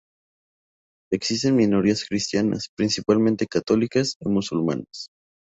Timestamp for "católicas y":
3.45-4.29